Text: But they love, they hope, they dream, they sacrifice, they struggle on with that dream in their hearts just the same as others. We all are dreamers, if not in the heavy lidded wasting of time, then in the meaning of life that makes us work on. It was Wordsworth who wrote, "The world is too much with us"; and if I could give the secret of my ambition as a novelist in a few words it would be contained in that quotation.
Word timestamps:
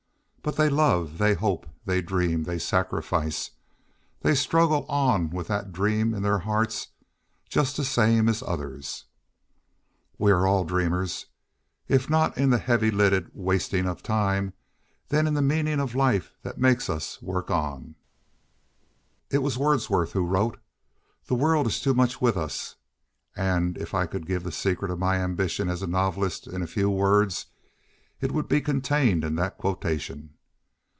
But 0.43 0.55
they 0.57 0.69
love, 0.69 1.19
they 1.19 1.35
hope, 1.35 1.67
they 1.85 2.01
dream, 2.01 2.45
they 2.45 2.57
sacrifice, 2.57 3.51
they 4.21 4.33
struggle 4.33 4.87
on 4.89 5.29
with 5.29 5.45
that 5.49 5.71
dream 5.71 6.15
in 6.15 6.23
their 6.23 6.39
hearts 6.39 6.87
just 7.47 7.77
the 7.77 7.85
same 7.85 8.27
as 8.27 8.41
others. 8.41 9.05
We 10.17 10.31
all 10.33 10.63
are 10.63 10.65
dreamers, 10.65 11.27
if 11.87 12.09
not 12.09 12.39
in 12.39 12.49
the 12.49 12.57
heavy 12.57 12.89
lidded 12.89 13.29
wasting 13.35 13.85
of 13.87 14.01
time, 14.01 14.53
then 15.09 15.27
in 15.27 15.35
the 15.35 15.43
meaning 15.43 15.79
of 15.79 15.93
life 15.93 16.31
that 16.41 16.57
makes 16.57 16.89
us 16.89 17.21
work 17.21 17.51
on. 17.51 17.93
It 19.29 19.43
was 19.43 19.59
Wordsworth 19.59 20.13
who 20.13 20.25
wrote, 20.25 20.59
"The 21.27 21.35
world 21.35 21.67
is 21.67 21.79
too 21.79 21.93
much 21.93 22.19
with 22.19 22.35
us"; 22.35 22.77
and 23.35 23.77
if 23.77 23.93
I 23.93 24.07
could 24.07 24.25
give 24.25 24.41
the 24.41 24.51
secret 24.51 24.89
of 24.89 24.97
my 24.97 25.17
ambition 25.17 25.69
as 25.69 25.83
a 25.83 25.87
novelist 25.87 26.47
in 26.47 26.63
a 26.63 26.67
few 26.67 26.89
words 26.89 27.45
it 28.19 28.31
would 28.31 28.47
be 28.47 28.61
contained 28.61 29.23
in 29.23 29.33
that 29.33 29.57
quotation. 29.57 30.29